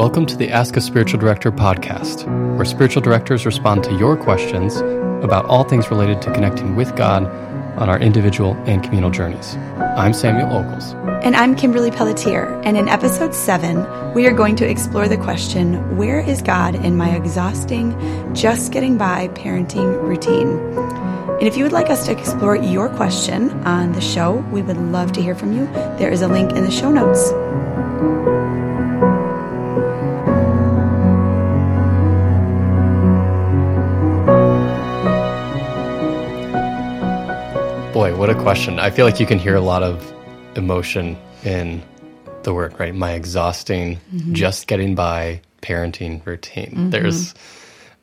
[0.00, 2.24] Welcome to the Ask a Spiritual Director podcast,
[2.56, 4.76] where spiritual directors respond to your questions
[5.22, 7.26] about all things related to connecting with God
[7.78, 9.56] on our individual and communal journeys.
[9.96, 10.94] I'm Samuel Ogles.
[11.24, 12.60] And I'm Kimberly Pelletier.
[12.64, 16.96] And in episode seven, we are going to explore the question Where is God in
[16.96, 20.99] my exhausting, just getting by parenting routine?
[21.40, 24.76] And if you would like us to explore your question on the show, we would
[24.76, 25.66] love to hear from you.
[25.98, 27.30] There is a link in the show notes.
[37.92, 38.78] Boy, what a question.
[38.78, 40.14] I feel like you can hear a lot of
[40.56, 41.82] emotion in
[42.42, 42.94] the work, right?
[42.94, 44.34] My exhausting, mm-hmm.
[44.34, 46.70] just getting by parenting routine.
[46.70, 46.90] Mm-hmm.
[46.90, 47.34] There's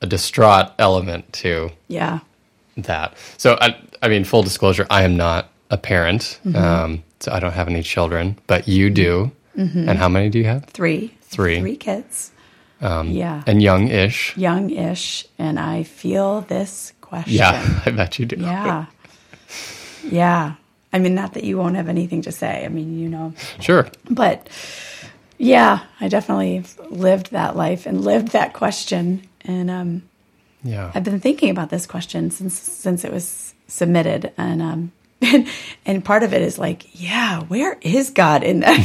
[0.01, 2.19] a distraught element to yeah
[2.85, 3.15] that.
[3.37, 6.55] So, I, I mean, full disclosure, I am not a parent, mm-hmm.
[6.55, 9.31] um, so I don't have any children, but you do.
[9.57, 9.89] Mm-hmm.
[9.89, 10.65] And how many do you have?
[10.65, 11.15] Three.
[11.21, 11.59] Three.
[11.59, 12.31] Three kids.
[12.79, 13.43] Um, yeah.
[13.47, 14.37] And young-ish.
[14.37, 17.33] Young-ish, and I feel this question.
[17.33, 18.37] Yeah, I bet you do.
[18.37, 18.85] Yeah.
[20.03, 20.55] Yeah.
[20.93, 22.63] I mean, not that you won't have anything to say.
[22.63, 23.33] I mean, you know.
[23.59, 23.87] Sure.
[24.09, 24.47] But
[25.37, 29.27] yeah, I definitely lived that life and lived that question.
[29.41, 30.03] And um,
[30.67, 34.33] yeah, I've been thinking about this question since since it was submitted.
[34.37, 35.47] And um, and,
[35.85, 38.77] and part of it is like, yeah, where is God in that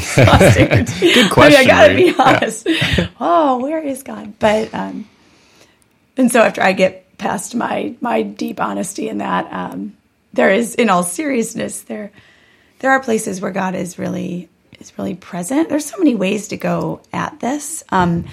[1.01, 1.59] Good question.
[1.59, 2.67] I, mean, I gotta be honest.
[2.69, 3.09] Yeah.
[3.21, 4.39] oh, where is God?
[4.39, 5.09] But um,
[6.17, 9.97] and so after I get past my my deep honesty in that, um,
[10.33, 12.11] there is, in all seriousness, there
[12.81, 15.69] there are places where God is really is really present.
[15.69, 18.27] There's so many ways to go at this, um,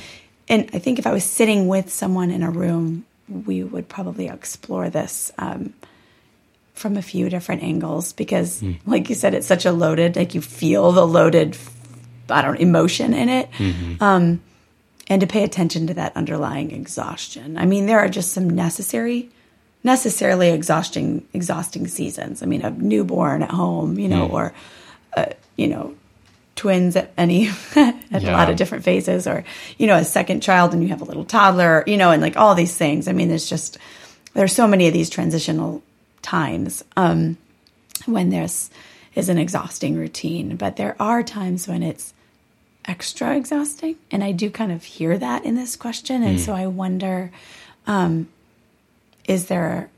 [0.48, 4.28] and I think if I was sitting with someone in a room, we would probably
[4.28, 5.74] explore this um,
[6.74, 8.80] from a few different angles because, mm.
[8.86, 10.16] like you said, it's such a loaded.
[10.16, 11.58] Like you feel the loaded,
[12.30, 13.52] I don't know, emotion in it.
[13.52, 14.04] Mm-hmm.
[14.04, 14.42] Um,
[15.08, 17.58] and to pay attention to that underlying exhaustion.
[17.58, 19.30] I mean, there are just some necessary
[19.84, 22.44] necessarily exhausting exhausting seasons.
[22.44, 24.34] I mean, a newborn at home, you know, mm.
[24.34, 24.54] or
[25.16, 25.96] uh, you know,
[26.60, 28.32] twins at any at yeah.
[28.32, 29.46] a lot of different phases, or
[29.78, 32.36] you know, a second child and you have a little toddler, you know, and like
[32.36, 33.08] all these things.
[33.08, 33.78] I mean, there's just
[34.34, 35.82] there's so many of these transitional
[36.22, 37.38] times um,
[38.06, 38.70] when there's
[39.16, 42.14] is an exhausting routine, but there are times when it's
[42.86, 46.42] extra exhausting, and I do kind of hear that in this question, and mm.
[46.42, 47.32] so I wonder.
[47.88, 48.28] Um,
[49.28, 49.90] is there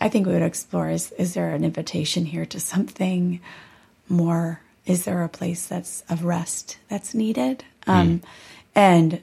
[0.00, 3.40] I think we would explore is is there an invitation here to something
[4.08, 4.60] more?
[4.86, 7.64] Is there a place that's of rest that's needed?
[7.86, 8.24] Um, mm.
[8.74, 9.22] And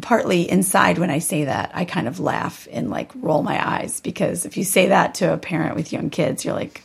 [0.00, 4.00] partly inside when I say that, I kind of laugh and like roll my eyes
[4.00, 6.82] because if you say that to a parent with young kids, you're like,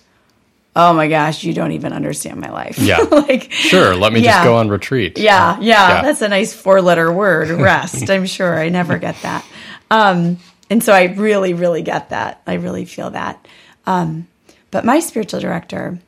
[0.75, 2.77] oh my gosh, you don't even understand my life.
[2.77, 2.97] Yeah.
[3.11, 3.95] like, sure.
[3.95, 4.31] Let me yeah.
[4.31, 5.17] just go on retreat.
[5.17, 5.87] Yeah, yeah.
[5.87, 6.01] Yeah.
[6.01, 8.09] That's a nice four letter word, rest.
[8.09, 9.45] I'm sure I never get that.
[9.89, 10.37] Um,
[10.69, 12.41] and so I really, really get that.
[12.45, 13.47] I really feel that.
[13.85, 14.27] Um,
[14.71, 15.99] but my spiritual director,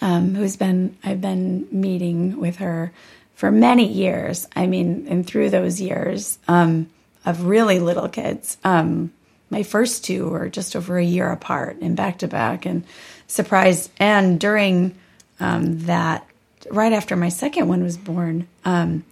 [0.00, 2.92] um, who's been, I've been meeting with her
[3.34, 4.46] for many years.
[4.54, 6.88] I mean, and through those years um,
[7.24, 9.12] of really little kids, um,
[9.50, 12.84] my first two were just over a year apart and back to back and
[13.26, 13.90] surprised.
[13.98, 14.96] And during
[15.40, 16.26] um, that,
[16.70, 19.04] right after my second one was born, um,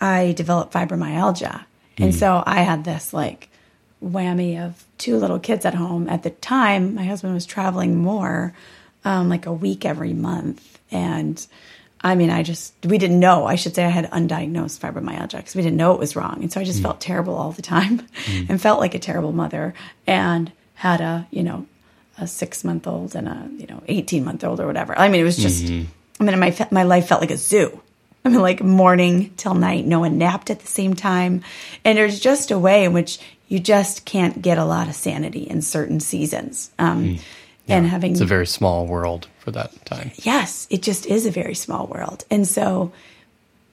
[0.00, 1.64] I developed fibromyalgia.
[1.98, 2.18] And mm.
[2.18, 3.48] so I had this like
[4.02, 6.08] whammy of two little kids at home.
[6.08, 8.54] At the time, my husband was traveling more,
[9.06, 10.78] um, like a week every month.
[10.90, 11.44] And
[12.00, 13.46] I mean, I just, we didn't know.
[13.46, 16.42] I should say I had undiagnosed fibromyalgia because we didn't know it was wrong.
[16.42, 16.82] And so I just mm.
[16.82, 18.50] felt terrible all the time mm.
[18.50, 19.74] and felt like a terrible mother
[20.08, 21.66] and had a, you know,
[22.18, 24.98] a six month old and a, you know, 18 month old or whatever.
[24.98, 25.84] I mean, it was just, mm-hmm.
[26.20, 27.80] I mean, my, my life felt like a zoo.
[28.24, 31.44] I mean, like morning till night, no one napped at the same time.
[31.84, 35.42] And there's just a way in which you just can't get a lot of sanity
[35.42, 36.72] in certain seasons.
[36.76, 37.20] Um, mm.
[37.66, 37.76] Yeah.
[37.76, 40.12] And having it's a very small world for that time.
[40.16, 42.24] Yes, it just is a very small world.
[42.30, 42.92] And so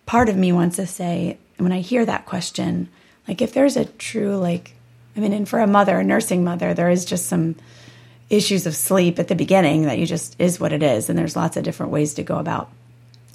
[0.05, 2.89] part of me wants to say, when I hear that question,
[3.27, 4.73] like if there's a true, like,
[5.15, 7.55] I mean, and for a mother, a nursing mother, there is just some
[8.29, 11.09] issues of sleep at the beginning that you just is what it is.
[11.09, 12.69] And there's lots of different ways to go about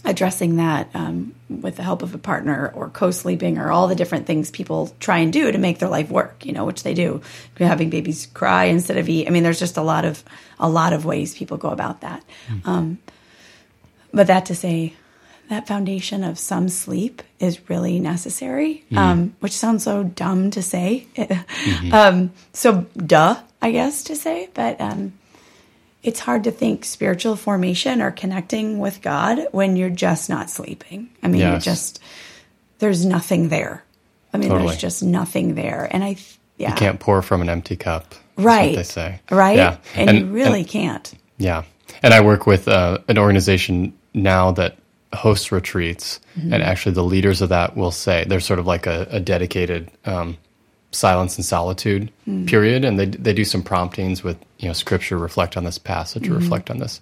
[0.08, 4.26] addressing that um, with the help of a partner or co-sleeping or all the different
[4.26, 7.20] things people try and do to make their life work you know which they do
[7.58, 10.24] having babies cry instead of eat i mean there's just a lot of
[10.58, 12.68] a lot of ways people go about that mm-hmm.
[12.68, 12.98] um,
[14.12, 14.94] but that to say
[15.50, 18.98] that foundation of some sleep is really necessary mm-hmm.
[18.98, 21.92] um, which sounds so dumb to say mm-hmm.
[21.92, 25.12] Um, so duh i guess to say but um,
[26.02, 31.10] it's hard to think spiritual formation or connecting with God when you're just not sleeping.
[31.22, 31.64] I mean, Yes.
[31.64, 32.00] just
[32.78, 33.82] there's nothing there.
[34.32, 34.68] I mean, Totally.
[34.68, 36.16] there's just nothing there, and I
[36.58, 38.14] yeah, You can't pour from an empty cup.
[38.36, 39.20] right, What they say.
[39.30, 39.76] right, Yeah.
[39.94, 41.12] and, you really can't.
[41.38, 41.62] Yeah.
[42.02, 44.76] And I work with uh, an organization now that
[45.14, 46.52] hosts retreats, Mm-hmm.
[46.52, 49.90] and actually the leaders of that will say they're sort of like a, a dedicated
[50.04, 50.36] um,
[50.90, 52.46] silence and solitude Mm.
[52.46, 56.24] period, and they they do some promptings with you know scripture, reflect on this passage,
[56.24, 56.32] Mm-hmm.
[56.34, 57.00] or reflect on this,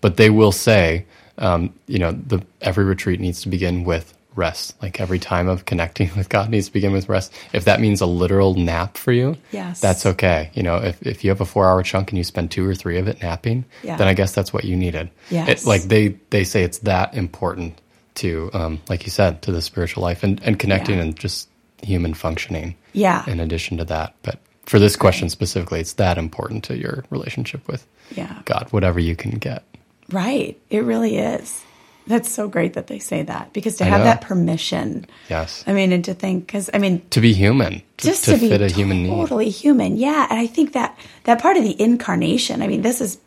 [0.00, 1.04] but they will say,
[1.38, 4.74] um, you know, the every retreat needs to begin with rest.
[4.80, 7.34] Like every time of connecting with God needs to begin with rest.
[7.52, 9.78] If that means a literal nap for you, Yes.
[9.80, 10.50] that's okay.
[10.54, 12.74] You know, if, if you have a four hour chunk and you spend two or
[12.74, 13.96] three of it napping, Yeah.
[13.98, 15.10] then I guess that's what you needed.
[15.28, 15.48] Yes.
[15.64, 17.78] It, like they, they say it's that important
[18.14, 21.02] to, um, like you said, to the spiritual life and, and connecting Yeah.
[21.02, 21.48] and just
[21.82, 24.14] human functioning Yeah, in addition to that.
[24.22, 29.00] But for this question specifically, it's that important to your relationship with yeah, God, whatever
[29.00, 29.64] you can get.
[30.10, 30.58] right.
[30.70, 31.64] It really is.
[32.08, 34.04] That's so great that they say that because to I have know.
[34.06, 35.06] that permission.
[35.30, 35.62] Yes.
[35.68, 38.38] I mean, and to think because I mean, to be human, to, just to to,
[38.40, 39.10] be fit a human need.
[39.10, 43.00] totally human yeah and i think that that part of the incarnation i mean this
[43.00, 43.18] is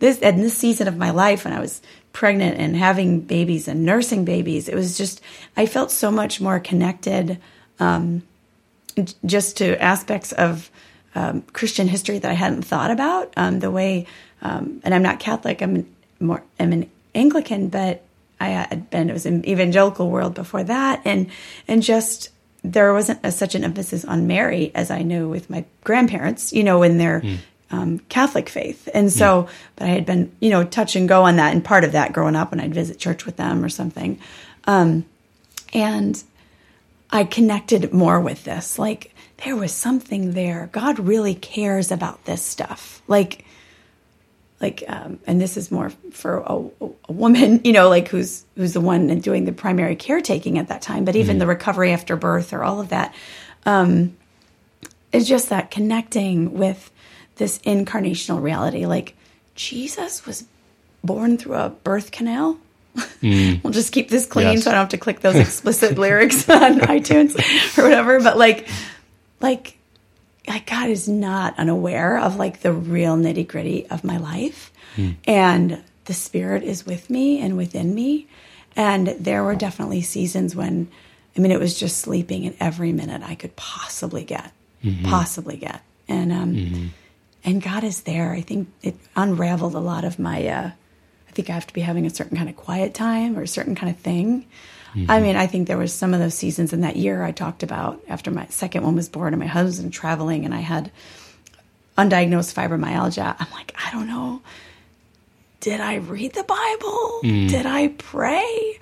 [0.00, 1.80] this in this season of my life when i was
[2.12, 5.20] pregnant and having babies and nursing babies it was just
[5.56, 7.38] i felt so much more connected
[7.80, 8.22] um,
[8.96, 10.70] j- just to aspects of
[11.14, 14.06] um, christian history that i hadn't thought about um, the way
[14.42, 15.86] um, and i'm not catholic i'm
[16.20, 18.02] more i'm an anglican but
[18.40, 21.30] i had been it was an evangelical world before that and
[21.68, 22.30] and just
[22.64, 26.64] there wasn't a, such an emphasis on Mary as I knew with my grandparents, you
[26.64, 27.22] know, in their
[27.70, 28.88] um, Catholic faith.
[28.94, 31.84] And so, but I had been, you know, touch and go on that and part
[31.84, 34.18] of that growing up when I'd visit church with them or something.
[34.66, 35.04] Um,
[35.74, 36.22] and
[37.14, 38.78] I connected more with this.
[38.78, 39.14] Like,
[39.44, 40.68] there was something there.
[40.72, 43.00] God really cares about this stuff.
[43.06, 43.44] Like,
[44.60, 48.72] like um, and this is more for a, a woman you know like who's who's
[48.72, 52.52] the one doing the primary caretaking at that time but even the recovery after birth
[52.52, 53.14] or all of that
[53.66, 54.16] um,
[55.12, 56.90] is just that connecting with
[57.36, 59.14] this incarnational reality like
[59.54, 60.44] jesus was
[61.02, 62.56] born through a birth canal
[63.22, 64.64] we'll just keep this clean Yes.
[64.64, 67.34] so i don't have to click those explicit lyrics on itunes
[67.78, 68.68] or whatever but like
[69.40, 69.76] like
[70.46, 74.70] like God is not unaware of like the real nitty gritty of my life.
[75.26, 78.26] And the Spirit is with me and within me.
[78.76, 80.88] And there were definitely seasons when,
[81.34, 84.52] I mean, it was just sleeping in every minute I could possibly get,
[85.04, 85.80] possibly get.
[86.08, 86.92] And, um,
[87.42, 88.32] and God is there.
[88.32, 90.70] I think it unraveled a lot of my, uh,
[91.34, 93.74] think I have to be having a certain kind of quiet time or a certain
[93.74, 94.46] kind of thing.
[95.08, 97.64] I mean, I think there was some of those seasons in that year I talked
[97.64, 100.92] about after my second one was born and my husband traveling and I had
[101.98, 103.34] undiagnosed fibromyalgia.
[103.38, 104.40] I'm like, I don't know.
[105.60, 107.20] Did I read the Bible?
[107.48, 108.78] Did I pray?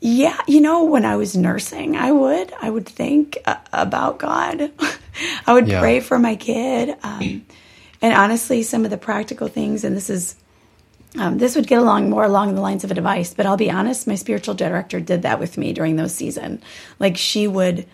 [0.00, 2.52] Yeah, you know, when I was nursing, I would.
[2.60, 4.72] I would think uh, about God.
[5.46, 5.78] I would Yeah.
[5.78, 6.96] pray for my kid.
[7.04, 7.46] Um,
[8.00, 10.34] and honestly, some of the practical things, and this is
[11.18, 14.06] um, this would get along more along the lines of advice, but I'll be honest,
[14.06, 16.62] my spiritual director did that with me during those season.
[16.98, 17.86] Like she would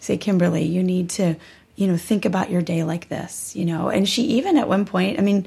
[0.00, 1.36] say, Kimberly, you need to,
[1.76, 3.88] you know, think about your day like this, you know.
[3.88, 5.46] And she even at one point, I mean,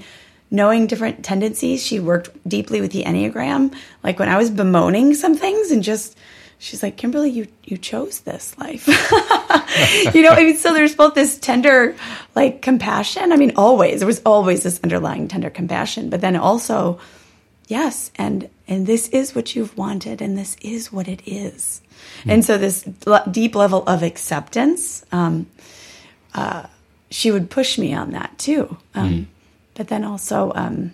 [0.50, 3.76] knowing different tendencies, she worked deeply with the Enneagram.
[4.04, 6.18] Like when I was bemoaning some things and just
[6.60, 8.88] she's like, Kimberly, you you chose this life.
[10.16, 11.96] you know, I mean, so there's both this tender,
[12.36, 13.32] like compassion.
[13.32, 17.00] I mean, always there was always this underlying tender compassion, but then also,
[17.68, 21.82] yes, and and this is what you've wanted, and this is what it is,
[22.26, 25.06] and so this l- deep level of acceptance.
[25.12, 25.48] Um,
[26.34, 26.68] uh,
[27.10, 29.28] she would push me on that too, um,
[29.76, 30.52] but then also.
[30.56, 30.94] Um,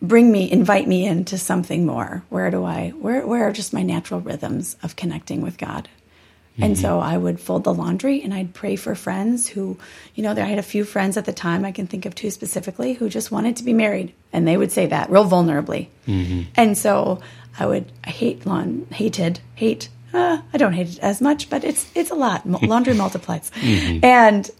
[0.00, 3.82] bring me invite me into something more where do i where where are just my
[3.82, 5.88] natural rhythms of connecting with god
[6.60, 6.82] and mm-hmm.
[6.82, 9.76] so i would fold the laundry and i'd pray for friends who
[10.14, 12.14] you know there i had a few friends at the time i can think of
[12.14, 15.88] two specifically who just wanted to be married and they would say that real vulnerably.
[16.06, 16.42] Mm-hmm.
[16.56, 17.20] And so
[17.58, 21.64] i would i hate lawn hated hate uh, i don't hate it as much but
[21.64, 22.48] it's it's a lot.
[22.62, 23.50] Laundry multiplies.
[23.50, 24.04] Mm-hmm.
[24.04, 24.50] And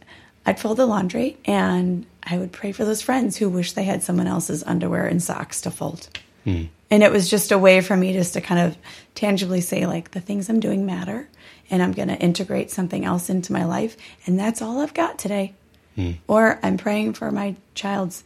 [0.46, 4.02] I'd fold the laundry and I would pray for those friends who wish they had
[4.02, 6.08] someone else's underwear and socks to fold.
[6.44, 6.64] Hmm.
[6.90, 8.76] And it was just a way for me just to kind of
[9.14, 11.28] tangibly say, like, the things I'm doing matter
[11.70, 13.96] and I'm going to integrate something else into my life.
[14.26, 15.54] And that's all I've got today.
[15.96, 16.12] Hmm.
[16.26, 18.24] Or I'm praying for my child's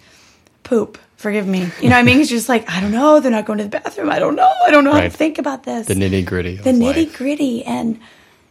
[0.62, 0.98] poop.
[1.16, 1.70] Forgive me.
[1.80, 2.20] You know what I mean?
[2.20, 3.18] It's just like, I don't know.
[3.20, 4.10] They're not going to the bathroom.
[4.10, 4.52] I don't know.
[4.64, 5.86] I don't know how to think about this.
[5.86, 7.64] The nitty gritty the nitty gritty.
[7.64, 7.98] And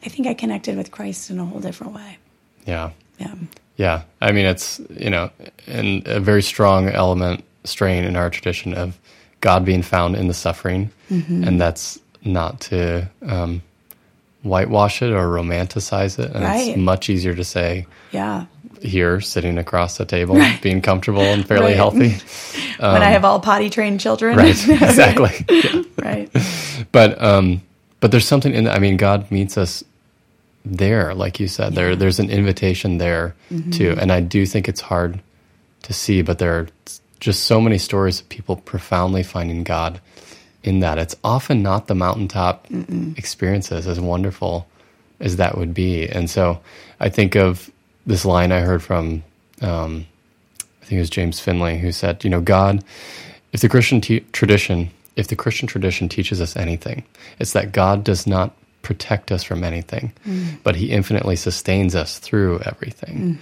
[0.06, 2.18] I think I connected with Christ in a whole different way.
[2.66, 2.92] Yeah.
[3.18, 3.36] Yeah.
[3.78, 4.04] Yeah.
[4.20, 5.32] I mean, it's, you know,
[5.68, 8.98] and a very strong element, strain in our tradition of
[9.42, 10.90] God being found in the suffering.
[11.12, 11.44] Mm-hmm.
[11.44, 13.62] And that's not to um,
[14.44, 16.32] whitewash it or romanticize it.
[16.34, 16.70] And Right.
[16.70, 18.46] it's much easier to say Yeah.
[18.82, 21.76] here, sitting across the table, being comfortable and fairly Right.
[21.76, 22.16] healthy.
[22.80, 24.34] when I have all potty trained children.
[24.40, 24.70] Um, Right.
[24.70, 25.46] exactly.
[25.50, 25.82] Yeah.
[26.04, 26.30] right.
[26.92, 27.62] But um,
[28.00, 28.68] but there's something in.
[28.68, 29.84] I mean, God meets us
[30.66, 31.74] there, like you said.
[31.76, 33.36] There, there's an invitation there
[33.72, 35.20] too, and I do think it's hard
[35.84, 36.22] to see.
[36.24, 36.68] But there are
[37.22, 40.02] just so many stories of people profoundly finding God
[40.64, 40.98] in that.
[40.98, 42.68] It's often not the mountaintop
[43.16, 44.68] experiences, as wonderful
[45.20, 46.10] as that would be.
[46.10, 46.60] And so,
[47.00, 47.72] I think of
[48.06, 49.24] this line I heard from.
[49.62, 50.08] Um,
[50.82, 52.84] I think it was James Finley who said, "You know, God,
[53.54, 57.04] if the Christian te- tradition, if the Christian tradition teaches us anything,
[57.40, 60.12] it's that God does not protect us from anything,
[60.64, 63.38] but He infinitely sustains us through everything."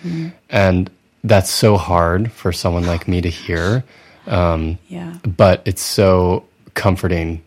[0.49, 0.89] And
[1.23, 3.83] that's so hard for someone like me to hear,
[4.27, 5.17] Yeah.
[5.25, 7.41] but it's so comforting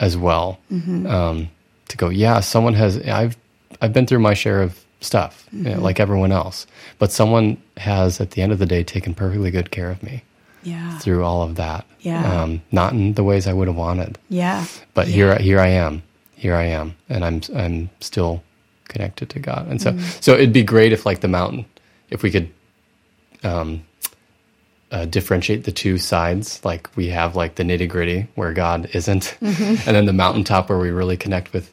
[0.00, 1.48] as well um,
[1.88, 2.08] to go.
[2.08, 2.98] Yeah, someone has.
[3.08, 3.36] I've
[3.80, 6.66] I've been through my share of stuff, you know, like everyone else,
[6.98, 10.22] but someone has, at the end of the day, taken perfectly good care of me
[10.62, 10.98] Yeah.
[10.98, 11.84] through all of that.
[12.00, 12.42] Yeah.
[12.42, 14.64] Um, not in the ways I would have wanted, Yeah.
[14.94, 16.02] but here, here I am.
[16.36, 18.42] Here I am, and I'm I'm still
[18.88, 19.66] connected to God.
[19.68, 20.20] And so, Mm-hmm.
[20.20, 21.64] so it'd be great if, like the mountain,
[22.10, 22.48] if we could
[23.44, 23.84] um,
[24.90, 26.64] uh, differentiate the two sides.
[26.64, 29.88] Like we have like the nitty gritty where God isn't, Mm-hmm.
[29.88, 31.70] and then the mountaintop where we really connect with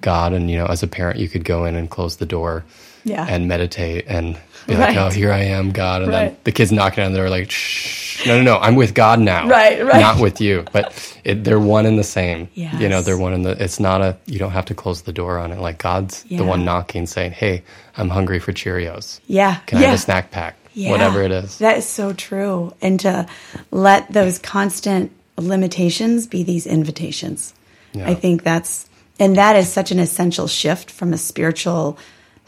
[0.00, 0.32] God.
[0.32, 2.64] And you know, as a parent, you could go in and close the door
[3.04, 3.26] Yeah.
[3.28, 7.04] and meditate and be like, "Oh, here I am, God," and then the kids knocking
[7.04, 10.00] on the door like, "Shh, no, no, no, I'm with God now, Right, right.
[10.00, 12.48] not with you." But it, they're one and the same.
[12.54, 13.62] You know, they're one and the.
[13.62, 14.16] It's not a.
[14.26, 15.58] You don't have to close the door on it.
[15.58, 17.64] Like God's the one knocking, saying, "Hey,
[17.98, 19.20] I'm hungry for Cheerios.
[19.26, 19.56] Yeah.
[19.66, 20.56] Can I have a snack pack?
[20.74, 20.90] Yeah.
[20.90, 22.74] Whatever it is." That is so true.
[22.80, 23.26] And to
[23.70, 27.54] let those constant limitations be these invitations.
[27.92, 28.08] Yeah.
[28.08, 28.88] I think that's,
[29.18, 31.98] and that is such an essential shift from a spiritual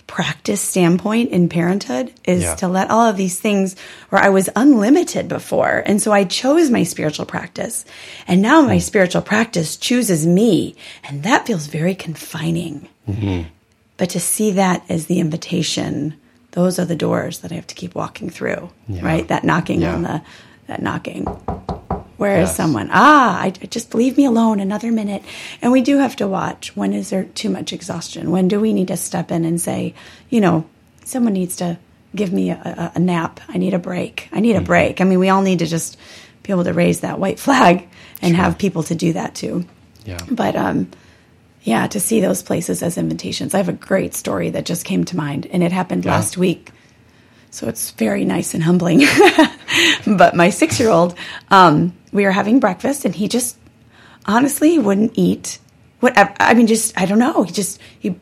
[0.07, 2.55] practice standpoint in parenthood is Yeah.
[2.57, 3.75] to let all of these things
[4.11, 5.83] where I was unlimited before.
[5.87, 7.87] And so I chose my spiritual practice.
[8.29, 8.81] And now my hmm.
[8.81, 10.77] spiritual practice chooses me.
[11.05, 12.89] And that feels very confining.
[13.09, 13.49] Mm-hmm.
[13.97, 16.15] But to see that as the invitation,
[16.55, 19.05] those are the doors that I have to keep walking through, Yeah.
[19.05, 19.27] right?
[19.29, 19.95] That knocking Yeah.
[19.95, 20.23] on the,
[20.67, 21.25] that knocking.
[22.17, 22.57] Where is Yes.
[22.57, 22.89] someone?
[22.93, 25.23] Ah, I, just leave me alone another minute.
[25.61, 26.77] And we do have to watch.
[26.77, 28.31] When is there too much exhaustion?
[28.31, 29.95] When do we need to step in and say,
[30.31, 30.65] you know,
[31.05, 31.77] someone needs to
[32.15, 33.41] give me a, a, a nap.
[33.49, 34.29] I need a break.
[34.33, 35.01] I need a break.
[35.01, 35.99] I mean, we all need to just
[36.45, 37.89] be able to raise that white flag
[38.23, 39.65] and have people to do that too.
[40.07, 40.19] Yeah.
[40.31, 40.89] But um,
[41.65, 43.55] yeah, to see those places as invitations.
[43.55, 46.13] I have a great story that just came to mind, and it happened Yeah.
[46.13, 46.71] last week.
[47.51, 49.03] So it's very nice and humbling.
[50.07, 51.15] but my six year old,
[51.51, 53.57] um, we were having breakfast, and he just
[54.27, 55.59] honestly wouldn't eat
[56.01, 56.35] whatever.
[56.39, 57.43] I mean, just, I don't know.
[57.45, 58.15] He just, he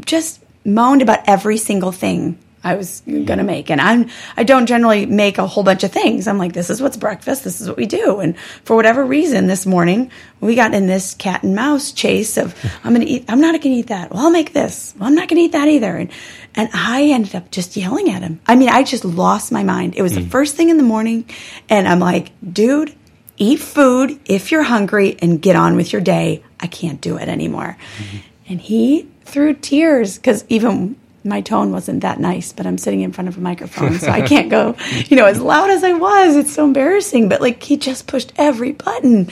[0.00, 3.70] just moaned about every single thing I was going to make.
[3.70, 6.26] And I'm, I don't generally make a whole bunch of things.
[6.26, 7.44] I'm like, this is what's breakfast.
[7.44, 8.20] This is what we do.
[8.20, 12.58] And for whatever reason this morning, we got in this cat and mouse chase of,
[12.82, 14.10] I'm going to eat, I'm not going to eat that.
[14.10, 14.94] Well, I'll make this.
[14.98, 15.94] Well, I'm not going to eat that either.
[15.94, 16.10] And,
[16.54, 18.40] and I ended up just yelling at him.
[18.46, 19.94] I mean, I just lost my mind.
[19.96, 20.30] It was the mm.
[20.30, 21.28] first thing in the morning.
[21.68, 22.94] And I'm like, dude,
[23.36, 26.42] eat food if you're hungry and get on with your day.
[26.60, 27.76] I can't do it anymore.
[27.98, 28.16] Mm-hmm.
[28.48, 33.12] And he threw tears because even my tone wasn't that nice, but I'm sitting in
[33.12, 34.76] front of a microphone, so I can't go,
[35.08, 36.36] you know, as loud as I was.
[36.36, 37.28] It's so embarrassing.
[37.28, 39.28] But like he just pushed every button,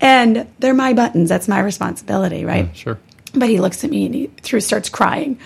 [0.00, 1.28] and they're my buttons.
[1.28, 2.74] That's my responsibility, right?
[2.76, 2.98] Sure.
[3.34, 5.38] But he looks at me and he through starts crying.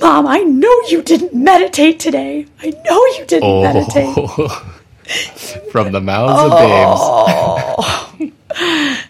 [0.00, 2.46] Mom, I know you didn't meditate today.
[2.60, 3.62] I know you didn't oh.
[3.62, 4.14] meditate.
[4.16, 4.70] Oh.
[5.70, 8.14] From the mouths of oh.
[8.18, 8.32] babes.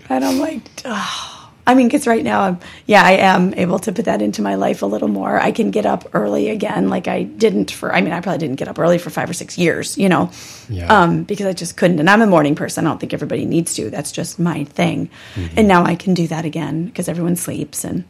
[0.09, 1.24] And I'm like, oh.
[1.67, 4.57] I mean, because right now, I'm, yeah, I am able to put that into my
[4.57, 5.41] life a little more.
[5.41, 7.95] I can get up early again, like I didn't for.
[7.95, 10.31] I mean, I probably didn't get up early for five or six years, you know,
[10.69, 10.89] Yeah.
[10.95, 12.01] um, because I just couldn't.
[12.01, 12.87] And I'm a morning person.
[12.87, 13.89] I don't think everybody needs to.
[13.89, 15.09] That's just my thing.
[15.57, 18.05] And now I can do that again because everyone sleeps and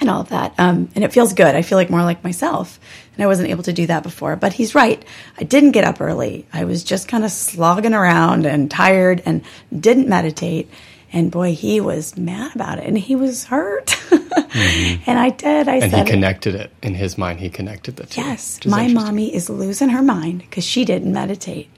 [0.00, 0.54] and all of that.
[0.56, 1.54] Um, and it feels good.
[1.54, 2.80] I feel like more like myself.
[3.14, 4.34] And I wasn't able to do that before.
[4.34, 5.04] But he's right.
[5.38, 6.46] I didn't get up early.
[6.50, 9.42] I was just kind of slogging around and tired and
[9.78, 10.70] didn't meditate.
[11.16, 13.96] And boy, he was mad about it and he was hurt.
[14.12, 15.66] and I did.
[15.66, 17.40] I said and he connected it in his mind.
[17.40, 18.20] He connected the two.
[18.20, 21.70] Yes, my mommy is losing her mind because she didn't meditate.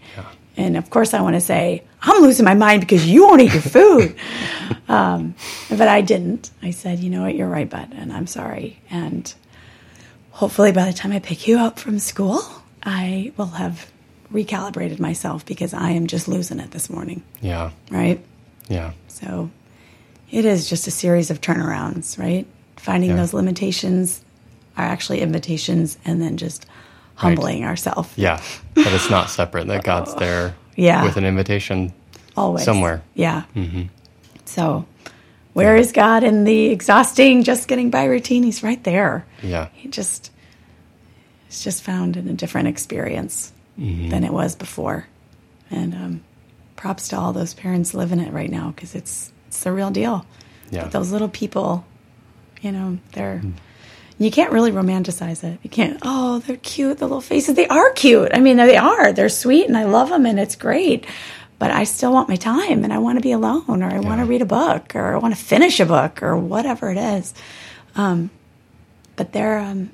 [0.57, 3.53] And of course, I want to say, I'm losing my mind because you won't eat
[3.53, 4.17] your food.
[4.89, 5.37] um,
[5.69, 6.51] but I didn't.
[6.61, 8.81] I said, you know what, you're right, bud, and I'm sorry.
[8.91, 9.33] And
[10.33, 12.41] hopefully, by the time I pick you up from school,
[12.83, 13.89] I will have
[14.33, 17.71] recalibrated myself because I am just losing it this morning, Yeah.
[17.89, 18.21] right?
[18.69, 18.93] Yeah.
[19.09, 19.51] So
[20.31, 22.47] it is just a series of turnarounds, right?
[22.77, 23.17] Finding Yeah.
[23.17, 24.23] those limitations
[24.77, 26.67] are actually invitations and then just
[27.15, 28.11] humbling ourselves.
[28.17, 28.41] Yeah.
[28.75, 31.03] That it's not separate, that God's there Yeah.
[31.05, 31.93] with an invitation
[32.37, 32.65] Always.
[32.65, 33.03] somewhere.
[33.15, 33.43] Yeah.
[34.45, 34.87] So
[35.55, 38.43] where is God in the exhausting, just getting by routine?
[38.45, 39.27] He's right there.
[39.43, 39.69] Yeah.
[39.73, 40.31] He just
[41.49, 44.09] it's just found in a different experience Mm-hmm.
[44.09, 45.07] than it was before.
[45.71, 46.21] And um,
[46.79, 50.25] props to all those parents living it right now because it's it's the real deal.
[50.71, 50.85] Yeah.
[50.85, 51.85] But those little people,
[52.63, 53.43] you know, they're
[54.19, 55.61] you can't really romanticize it.
[55.63, 55.99] You can't.
[56.03, 56.99] Oh, they're cute.
[56.99, 57.55] The little faces.
[57.55, 58.31] They are cute.
[58.35, 59.13] I mean, they are.
[59.13, 61.07] They're sweet, and I love them, and it's great.
[61.61, 64.21] But I still want my time, and I want to be alone, or I want
[64.21, 67.35] to read a book, or I want to finish a book, or whatever it is.
[67.95, 68.31] Um,
[69.17, 69.91] but they're, um,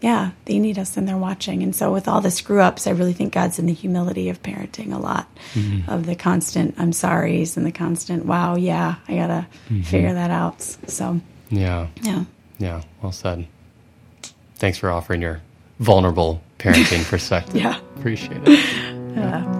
[0.00, 1.62] yeah, they need us, and they're watching.
[1.62, 4.42] And so, with all the screw ups, I really think God's in the humility of
[4.42, 5.90] parenting a lot, mm-hmm.
[5.90, 9.82] of the constant "I'm sorry's" and the constant "Wow, yeah, I gotta mm-hmm.
[9.82, 11.88] figure that out." So, Yeah.
[12.02, 12.24] yeah.
[12.58, 12.82] Yeah.
[13.02, 13.46] Well said.
[14.56, 15.40] Thanks for offering your
[15.78, 17.56] vulnerable parenting perspective.
[17.56, 17.78] Yeah.
[17.96, 19.57] Appreciate it.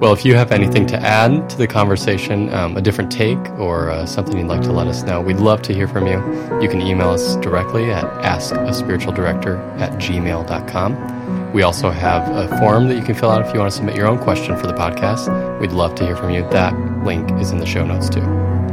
[0.00, 3.90] Well, if you have anything to add to the conversation, um, a different take, or
[3.90, 6.18] uh, something you'd like to let us know, we'd love to hear from you.
[6.62, 11.52] You can email us directly at askaspiritualdirector at gmail.com.
[11.52, 13.96] We also have a form that you can fill out if you want to submit
[13.96, 15.60] your own question for the podcast.
[15.60, 16.48] We'd love to hear from you.
[16.50, 18.24] That link is in the show notes too.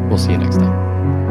[0.07, 1.24] We'll see you next time.